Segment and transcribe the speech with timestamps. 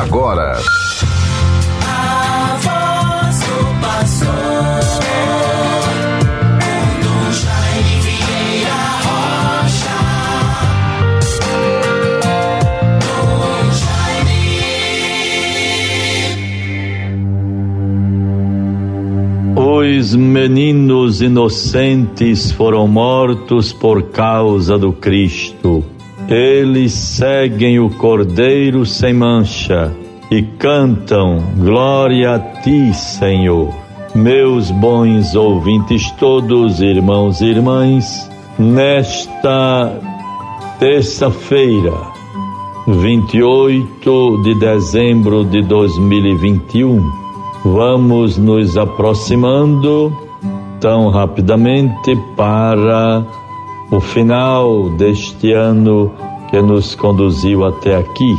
[0.00, 0.58] agora.
[1.86, 4.84] A voz do pastor,
[20.34, 25.93] meninos inocentes foram mortos por causa do Cristo.
[26.28, 29.92] Eles seguem o Cordeiro sem mancha
[30.30, 33.68] e cantam Glória a ti, Senhor.
[34.14, 40.00] Meus bons ouvintes todos, irmãos e irmãs, nesta
[40.78, 41.92] terça-feira,
[42.86, 47.02] 28 de dezembro de 2021,
[47.64, 50.10] vamos nos aproximando
[50.80, 53.24] tão rapidamente para
[53.90, 56.10] o final deste ano
[56.50, 58.36] que nos conduziu até aqui.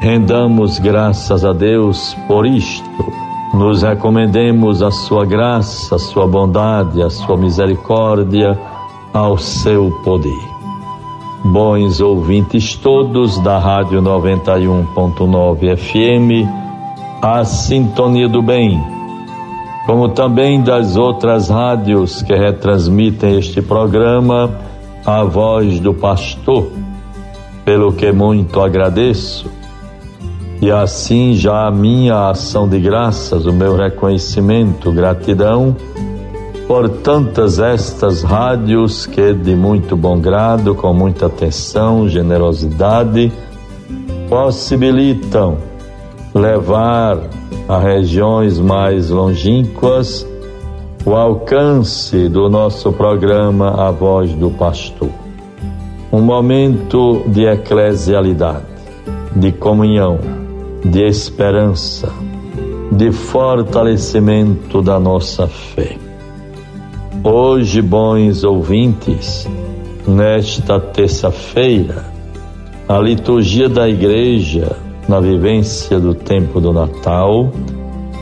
[0.00, 3.12] Rendamos graças a Deus por isto.
[3.54, 8.58] Nos recomendemos a sua graça, a sua bondade, a sua misericórdia,
[9.12, 10.52] ao seu poder.
[11.44, 16.48] Bons ouvintes todos da Rádio 91.9 FM,
[17.20, 19.01] a Sintonia do Bem
[19.86, 24.50] como também das outras rádios que retransmitem este programa,
[25.04, 26.70] a voz do pastor,
[27.64, 29.50] pelo que muito agradeço.
[30.60, 35.76] E assim já a minha ação de graças, o meu reconhecimento, gratidão
[36.72, 43.30] por tantas estas rádios que de muito bom grado, com muita atenção, generosidade,
[44.28, 45.58] possibilitam
[46.34, 47.18] levar
[47.68, 50.26] a regiões mais longínquas
[51.04, 55.10] o alcance do nosso programa A Voz do Pastor.
[56.12, 58.66] Um momento de eclesialidade,
[59.34, 60.18] de comunhão,
[60.84, 62.12] de esperança,
[62.92, 65.96] de fortalecimento da nossa fé.
[67.24, 69.48] Hoje, bons ouvintes,
[70.06, 72.04] nesta terça-feira,
[72.88, 74.76] a liturgia da igreja
[75.08, 77.52] na vivência do tempo do Natal,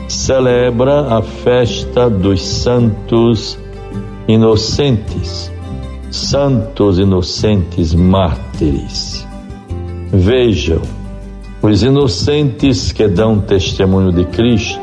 [0.07, 3.57] celebra a festa dos santos
[4.27, 5.51] inocentes,
[6.09, 9.25] santos inocentes mártires.
[10.11, 10.81] Vejam,
[11.61, 14.81] os inocentes que dão testemunho de Cristo,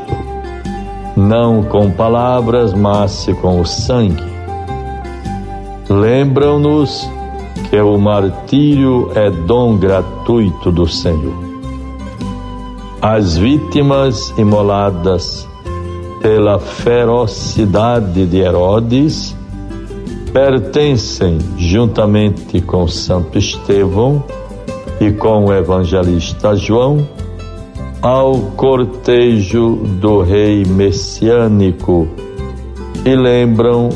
[1.15, 4.23] não com palavras, mas com o sangue.
[5.89, 7.09] Lembram-nos
[7.69, 11.48] que o martírio é dom gratuito do Senhor.
[13.01, 15.47] As vítimas imoladas
[16.21, 19.33] pela ferocidade de Herodes
[20.33, 24.21] pertencem, juntamente com Santo Estevão
[24.99, 27.07] e com o evangelista João,
[28.01, 32.05] ao cortejo do rei messiânico
[33.05, 33.87] e lembram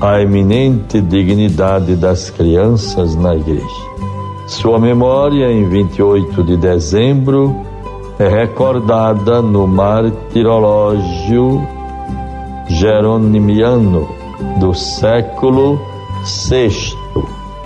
[0.00, 3.84] a eminente dignidade das crianças na igreja.
[4.46, 7.73] Sua memória, em 28 de dezembro,
[8.18, 11.66] é recordada no martirológio
[12.68, 14.08] geronimiano
[14.58, 15.80] do século
[16.48, 16.96] VI.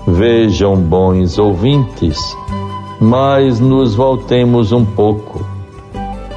[0.06, 2.18] Vejam, bons ouvintes,
[2.98, 5.44] mas nos voltemos um pouco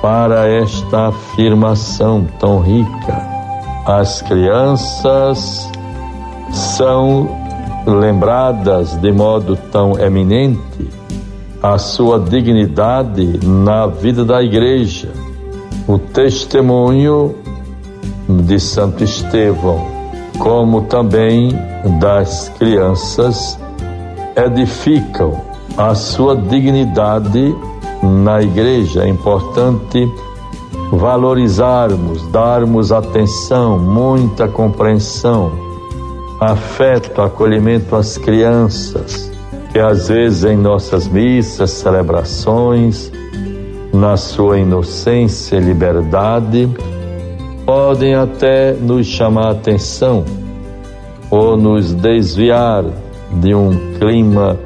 [0.01, 3.31] para esta afirmação tão rica.
[3.85, 5.72] As crianças
[6.51, 7.29] são
[7.88, 10.91] lembradas de modo tão eminente
[11.61, 15.11] a sua dignidade na vida da igreja.
[15.88, 17.35] O testemunho
[18.27, 19.85] de Santo Estevão,
[20.39, 21.51] como também
[21.99, 23.59] das crianças,
[24.35, 25.39] edificam
[25.77, 27.55] a sua dignidade
[28.01, 29.03] na igreja.
[29.03, 30.11] É importante
[30.91, 35.51] valorizarmos, darmos atenção, muita compreensão,
[36.39, 39.31] afeto, acolhimento às crianças
[39.72, 43.12] que às vezes em nossas missas, celebrações,
[43.94, 46.70] na sua inocência e liberdade,
[47.66, 50.26] podem até nos chamar a atenção
[51.29, 52.84] ou nos desviar
[53.32, 54.59] de um clima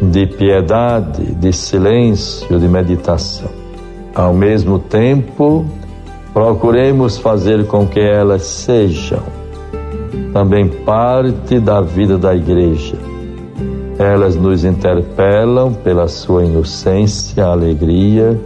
[0.00, 3.50] de piedade, de silêncio, de meditação.
[4.14, 5.66] Ao mesmo tempo,
[6.32, 9.22] procuremos fazer com que elas sejam
[10.32, 13.15] também parte da vida da igreja
[13.98, 18.38] elas nos interpelam pela sua inocência, alegria,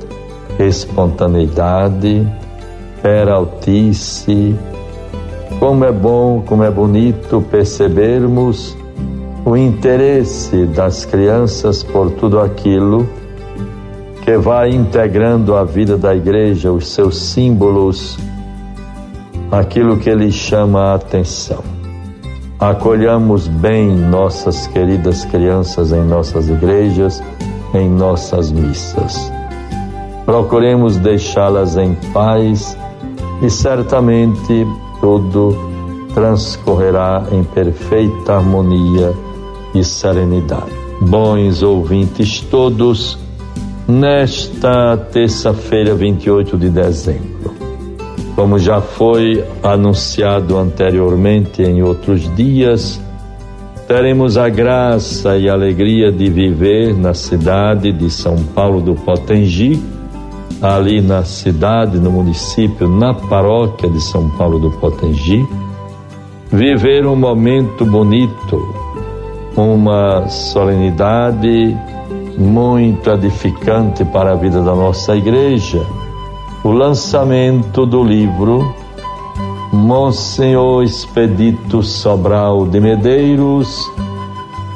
[0.59, 2.27] espontaneidade,
[3.03, 4.55] peraltice.
[5.59, 8.77] Como é bom, como é bonito percebermos
[9.45, 13.09] o interesse das crianças por tudo aquilo
[14.23, 18.19] que vai integrando a vida da igreja, os seus símbolos,
[19.51, 21.80] aquilo que ele chama a atenção.
[22.61, 27.23] Acolhamos bem nossas queridas crianças em nossas igrejas,
[27.73, 29.33] em nossas missas.
[30.27, 32.77] Procuremos deixá-las em paz
[33.41, 34.67] e certamente
[35.01, 35.57] tudo
[36.13, 39.15] transcorrerá em perfeita harmonia
[39.75, 40.71] e serenidade.
[41.01, 43.19] Bons ouvintes todos,
[43.89, 47.55] nesta terça-feira, 28 de dezembro,
[48.35, 53.01] como já foi anunciado anteriormente em outros dias,
[53.87, 59.83] teremos a graça e alegria de viver na cidade de São Paulo do Potengi,
[60.63, 65.47] ali na cidade, no município, na paróquia de São Paulo do Potengi,
[66.53, 68.75] viver um momento bonito,
[69.57, 71.77] uma solenidade
[72.39, 75.85] muito edificante para a vida da nossa igreja,
[76.63, 78.75] o lançamento do livro
[79.73, 83.79] Monsenhor Expedito Sobral de Medeiros,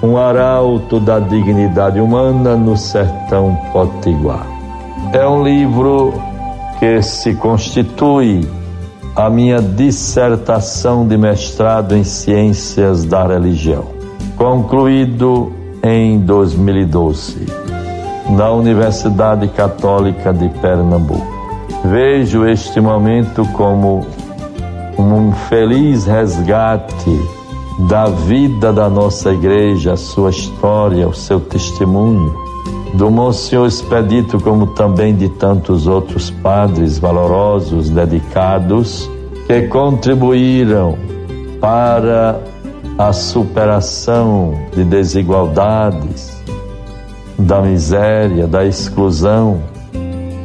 [0.03, 4.47] um arauto da dignidade humana no sertão potiguar.
[5.13, 6.15] É um livro
[6.79, 8.49] que se constitui
[9.15, 13.85] a minha dissertação de mestrado em Ciências da Religião,
[14.37, 15.53] concluído
[15.83, 17.47] em 2012
[18.31, 21.34] na Universidade Católica de Pernambuco.
[21.85, 24.07] Vejo este momento como
[24.99, 27.21] um feliz resgate
[27.89, 32.35] da vida da nossa igreja, a sua história, o seu testemunho.
[32.95, 39.11] Do Monsenhor Expedito, como também de tantos outros padres valorosos, dedicados,
[39.47, 40.97] que contribuíram
[41.61, 42.41] para
[42.97, 46.41] a superação de desigualdades,
[47.37, 49.61] da miséria, da exclusão,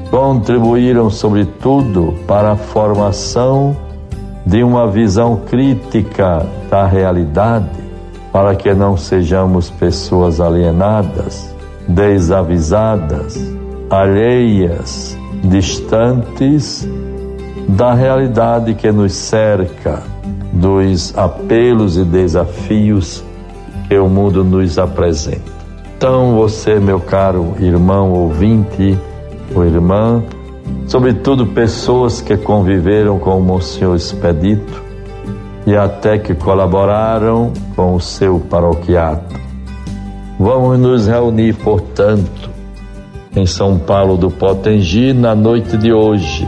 [0.10, 3.76] contribuíram, sobretudo, para a formação
[4.46, 7.70] de uma visão crítica da realidade,
[8.32, 11.54] para que não sejamos pessoas alienadas
[11.90, 13.36] desavisadas,
[13.90, 16.88] alheias, distantes
[17.68, 20.04] da realidade que nos cerca,
[20.54, 23.24] dos apelos e desafios
[23.88, 25.60] que o mundo nos apresenta.
[25.98, 28.98] Então, você, meu caro irmão ouvinte
[29.56, 30.24] ou irmã,
[30.88, 34.84] sobretudo pessoas que conviveram com o Monsenhor Expedito
[35.66, 39.36] e até que colaboraram com o seu paroquiato.
[40.40, 42.50] Vamos nos reunir, portanto,
[43.36, 46.48] em São Paulo do Potengi na noite de hoje,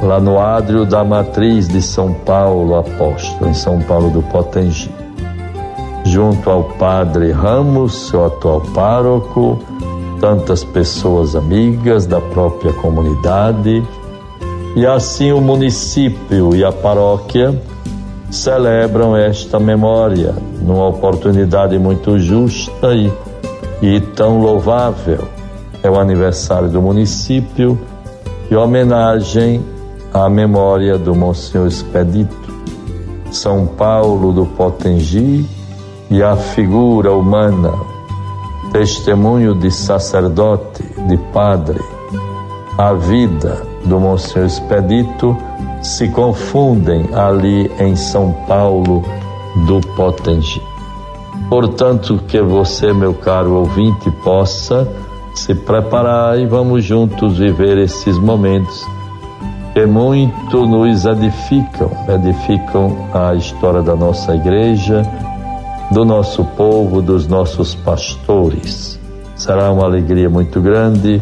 [0.00, 4.90] lá no ádrio da matriz de São Paulo Apóstolo, em São Paulo do Potengi,
[6.04, 9.58] junto ao Padre Ramos, seu atual pároco,
[10.20, 13.82] tantas pessoas amigas da própria comunidade,
[14.76, 17.60] e assim o município e a paróquia
[18.30, 23.12] celebram esta memória numa oportunidade muito justa e,
[23.82, 25.26] e tão louvável.
[25.82, 27.78] É o aniversário do município
[28.50, 29.64] e homenagem
[30.12, 32.54] à memória do Monsenhor Expedito,
[33.32, 35.44] São Paulo do Potengi
[36.10, 37.72] e a figura humana,
[38.72, 41.80] testemunho de sacerdote, de padre,
[42.78, 45.36] a vida do Monsenhor Expedito
[45.82, 49.02] se confundem ali em São Paulo
[49.66, 50.62] do Potengi.
[51.48, 54.86] Portanto, que você, meu caro ouvinte, possa
[55.34, 58.86] se preparar e vamos juntos viver esses momentos
[59.72, 65.02] que muito nos edificam, edificam a história da nossa igreja,
[65.90, 68.98] do nosso povo, dos nossos pastores.
[69.36, 71.20] Será uma alegria muito grande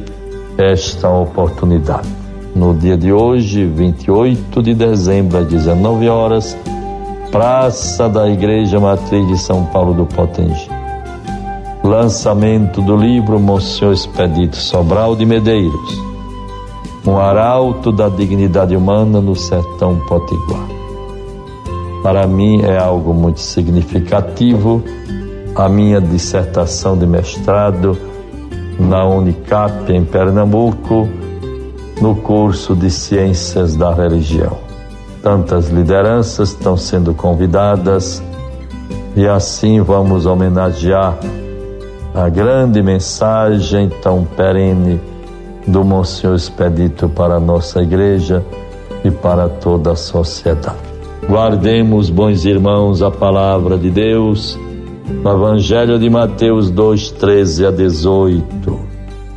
[0.56, 2.18] esta oportunidade
[2.54, 6.56] no dia de hoje, 28 de dezembro, às 19 horas,
[7.30, 10.68] Praça da Igreja Matriz de São Paulo do Potengi.
[11.84, 16.02] Lançamento do livro Monsenhor Expedito Sobral de Medeiros,
[17.06, 20.66] um arauto da dignidade humana no sertão potiguar.
[22.02, 24.82] Para mim é algo muito significativo
[25.54, 27.98] a minha dissertação de mestrado
[28.78, 31.08] na Unicap em Pernambuco
[32.00, 34.56] no curso de Ciências da Religião.
[35.20, 38.22] Tantas lideranças estão sendo convidadas
[39.16, 41.18] e assim vamos homenagear
[42.14, 45.00] a grande mensagem tão perene
[45.66, 48.44] do Monsenhor Expedito para a nossa igreja
[49.04, 50.97] e para toda a sociedade.
[51.28, 54.58] Guardemos, bons irmãos, a palavra de Deus
[55.22, 58.80] no Evangelho de Mateus 2, 13 a 18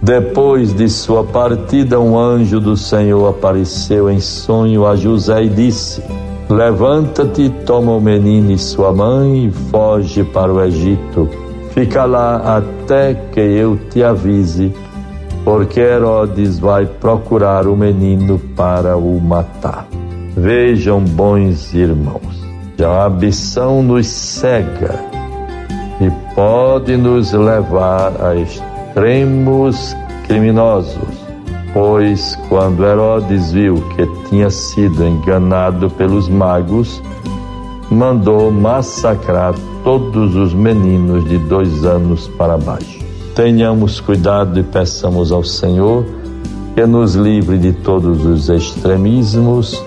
[0.01, 6.01] Depois de sua partida, um anjo do Senhor apareceu em sonho a José e disse:
[6.49, 11.29] Levanta-te, toma o menino e sua mãe e foge para o Egito.
[11.71, 14.73] Fica lá até que eu te avise,
[15.43, 19.90] porque Herodes vai procurar o menino para o matar.
[20.41, 22.43] Vejam, bons irmãos,
[22.83, 24.95] a ambição nos cega
[26.01, 29.95] e pode nos levar a extremos
[30.25, 31.21] criminosos.
[31.75, 37.03] Pois quando Herodes viu que tinha sido enganado pelos magos,
[37.91, 42.99] mandou massacrar todos os meninos de dois anos para baixo.
[43.35, 46.03] Tenhamos cuidado e peçamos ao Senhor
[46.73, 49.85] que nos livre de todos os extremismos,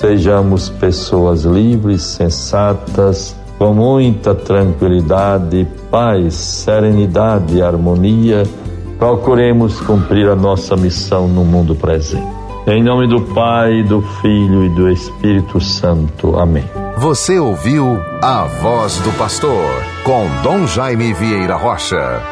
[0.00, 8.44] sejamos pessoas livres, sensatas, com muita tranquilidade, paz, serenidade e harmonia,
[8.98, 12.26] procuremos cumprir a nossa missão no mundo presente.
[12.66, 16.38] Em nome do Pai, do Filho e do Espírito Santo.
[16.38, 16.64] Amém.
[16.96, 22.22] Você ouviu a voz do pastor com Dom Jaime Vieira Rocha.